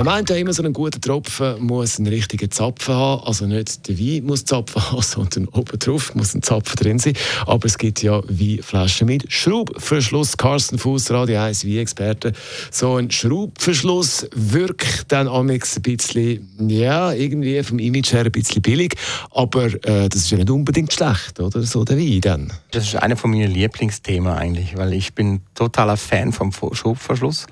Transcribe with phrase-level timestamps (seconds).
[0.00, 3.22] Man meint ja immer, so ein guter Tropfen muss einen richtigen Zapfen haben.
[3.26, 7.12] Also nicht der Wein muss Zapfen haben, sondern oben drauf muss ein Zapfen drin sein.
[7.44, 10.38] Aber es gibt ja Weinflaschen mit Schraubverschluss.
[10.38, 12.32] Carsten Fuß, Radio 1 Weinexperte.
[12.70, 18.62] So ein Schraubverschluss wirkt dann amigs ein bisschen, ja, irgendwie vom Image her ein bisschen
[18.62, 18.94] billig.
[19.32, 21.62] Aber äh, das ist ja nicht unbedingt schlecht, oder?
[21.62, 22.52] So der Wein dann.
[22.70, 27.46] Das ist einer von meinen Lieblingsthemen eigentlich, weil ich bin totaler Fan vom Schraubverschluss.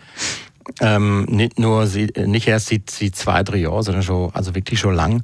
[0.80, 4.94] Ähm, nicht nur, nicht erst seit, seit zwei, drei Jahren, sondern schon, also wirklich schon
[4.94, 5.22] lang.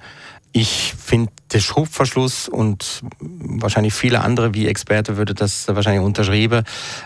[0.57, 6.62] Ich finde, der Schubverschluss und wahrscheinlich viele andere wie Experte würde das wahrscheinlich unterschreiben.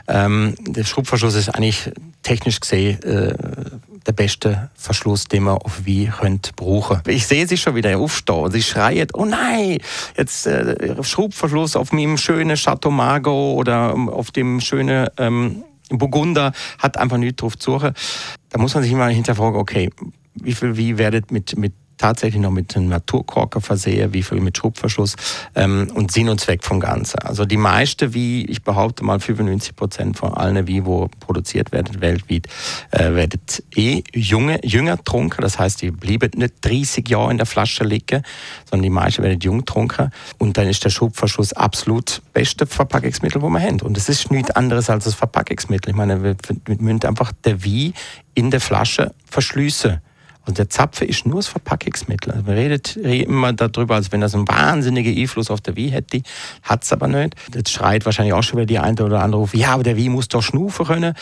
[0.06, 1.90] Ähm, der Schubverschluss ist eigentlich
[2.22, 3.34] technisch gesehen äh,
[4.06, 7.00] der beste Verschluss, den man auf wie könnt brauchen.
[7.06, 8.50] Ich sehe sie schon wieder aufstehen.
[8.50, 9.78] Sie schreit, oh nein,
[10.18, 16.96] jetzt äh, Schubverschluss auf meinem schönen Chateau Margaux oder auf dem schönen ähm, Burgunder hat
[16.96, 17.92] einfach nichts drauf zu suchen.
[18.50, 19.90] Da muss man sich immer hinterfragen, okay,
[20.34, 24.56] wie viel wie werdet mit, mit tatsächlich noch mit einem Naturkorker versehe, wie viel mit
[24.56, 25.16] Schubverschluss
[25.54, 27.18] ähm, und Sinn und Zweck vom Ganzen.
[27.20, 32.46] Also die meiste, wie ich behaupte mal 95 Prozent von allen, wo produziert werden weltweit,
[32.90, 33.40] äh, werden
[33.74, 35.42] eh junge, jünger trunken.
[35.42, 38.22] Das heißt, die blieben nicht 30 Jahre in der Flasche liegen,
[38.70, 40.10] sondern die meisten werden jung trunken.
[40.38, 43.80] Und dann ist der Schubverschluss absolut beste Verpackungsmittel, wo wir haben.
[43.80, 45.90] Und es ist nichts anderes als das Verpackungsmittel.
[45.90, 47.92] Ich meine, wir, wir müssen einfach der Wie
[48.34, 50.00] in der Flasche verschließen.
[50.48, 52.32] Und der Zapfe ist nur das Verpackungsmittel.
[52.32, 56.22] Also man redet immer darüber, als wenn das einen wahnsinnigen Einfluss auf der Wie hätte.
[56.62, 57.34] Hat es aber nicht.
[57.54, 60.08] Jetzt schreit wahrscheinlich auch schon wieder die eine oder andere auf, ja, aber der Wie
[60.08, 61.14] muss doch schnufen können.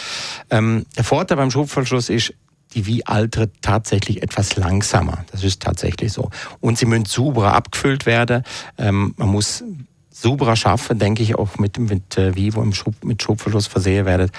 [0.50, 2.34] Ähm, der Vorteil beim Schubverschluss ist,
[2.74, 5.24] die Wie altert tatsächlich etwas langsamer.
[5.32, 6.30] Das ist tatsächlich so.
[6.60, 8.44] Und sie müssen sauberer abgefüllt werden.
[8.78, 9.64] Ähm, man muss
[10.08, 14.06] sauberer schaffen, denke ich, auch mit, mit äh, Wie, wo im Schub, mit Schubverschluss versehen
[14.06, 14.30] werdet.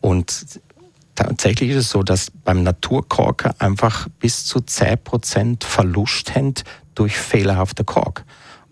[0.00, 0.60] Und
[1.16, 6.54] tatsächlich ist es so, dass beim Naturkorker einfach bis zu 10% Verlust haben
[6.94, 8.24] durch fehlerhafte Kork.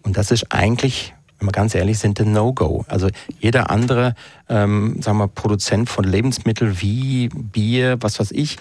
[0.03, 1.14] Und das ist eigentlich,
[1.45, 2.87] wenn wir ganz ehrlich sind, ein No-Go.
[2.89, 4.15] Also jeder andere
[4.49, 8.57] ähm, sagen wir, Produzent von Lebensmitteln wie Bier, was weiß ich,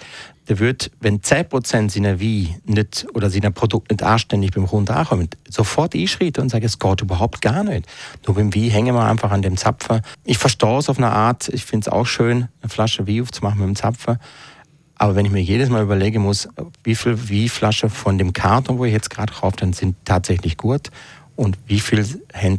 [0.48, 5.30] der wird, wenn 10% seiner Wie nicht oder seiner Produkt nicht anständig beim Hund ankommen,
[5.48, 7.86] sofort einschreiten und sagen, es geht überhaupt gar nicht.
[8.26, 10.02] Nur beim Wie hängen wir einfach an dem Zapfer.
[10.24, 13.60] Ich verstehe es auf eine Art, ich finde es auch schön, eine Flasche Wie aufzumachen
[13.60, 14.18] mit dem Zapfer.
[14.96, 16.48] Aber wenn ich mir jedes Mal überlegen muss,
[16.82, 20.90] wie viel Wie-Flasche von dem Karton, wo ich jetzt gerade kaufe, dann sind tatsächlich gut
[21.36, 22.58] und wie viel haben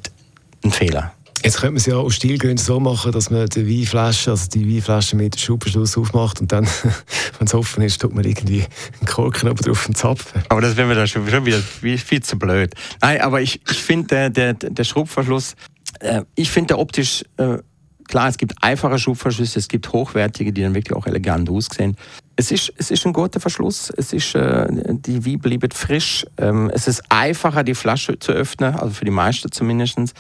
[0.72, 1.14] Fehler.
[1.44, 4.68] Jetzt könnte man es ja aus Stilgründen so machen, dass man die Weinflasche, also die
[4.68, 6.66] Weinflasche mit Schubverschluss aufmacht und dann,
[7.38, 8.64] wenn es offen ist, tut man irgendwie
[9.00, 10.42] einen Korken oben drauf und zapfen.
[10.50, 12.74] Aber das wäre mir dann schon, wieder viel zu blöd.
[13.00, 15.56] Nein, aber ich, ich finde, der, der, der Schubverschluss,
[16.00, 17.59] äh, ich finde der optisch, äh,
[18.08, 21.96] klar, es gibt einfache Schubverschlüsse, es gibt hochwertige, die dann wirklich auch elegant aussehen.
[22.38, 23.91] Es ist, es ist ein guter Verschluss.
[23.96, 26.25] Es ist, äh, die Wie bleibt frisch.
[26.38, 30.13] Ähm, es ist einfacher, die Flasche zu öffnen, also für die meisten zumindest.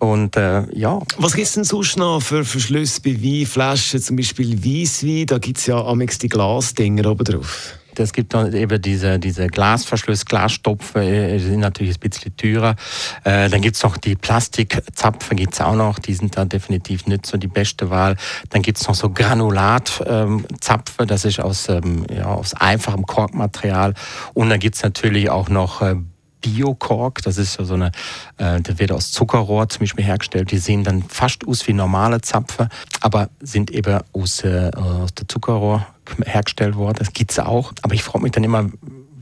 [0.00, 0.98] Und äh, ja.
[1.18, 5.26] Was gibt es denn sonst noch für Verschlüsse bei Weinflaschen, zum Beispiel Weisswein?
[5.26, 7.78] Da gibt es ja amix die Glasdinger oben drauf.
[7.98, 12.76] Es gibt eben diese, diese Glasverschlüsse, Glasstopfen, äh, die sind natürlich ein bisschen teurer.
[13.24, 17.06] Äh, dann gibt es noch die Plastikzapfen, gibt es auch noch, die sind da definitiv
[17.06, 18.16] nicht so die beste Wahl.
[18.50, 23.94] Dann gibt es noch so Granulatzapfen, das ist aus, ähm, ja, aus einfachem Korkmaterial.
[24.34, 25.96] Und dann gibt es natürlich auch noch äh,
[26.42, 27.92] Biokork, das ist so eine,
[28.36, 30.50] äh, der wird aus Zuckerrohr zum Beispiel hergestellt.
[30.50, 32.68] Die sehen dann fast aus wie normale Zapfen,
[33.00, 35.86] aber sind eben aus, äh, aus der Zuckerrohr
[36.26, 36.96] hergestellt worden.
[36.98, 37.72] Das gibt es auch.
[37.82, 38.68] Aber ich frage mich dann immer,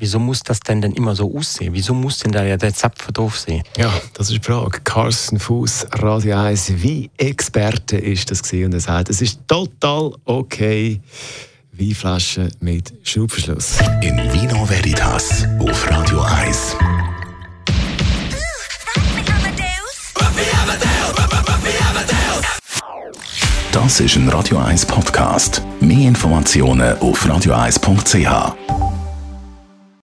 [0.01, 1.75] wieso muss das denn denn immer so aussehen?
[1.75, 3.63] Wieso muss denn da der Zapfen drauf sein?
[3.77, 4.81] Ja, das ist die Frage.
[4.83, 8.67] Carsten Fuß, Radio 1, wie Experte ist das gewesen?
[8.67, 11.01] und er sagt, es ist total okay.
[11.73, 13.79] Weinflaschen mit Schraubverschluss.
[14.03, 16.77] In Vino Veritas auf Radio 1.
[23.73, 25.63] Das ist ein Radio 1 Podcast.
[25.81, 28.90] Mehr Informationen auf radio1.ch.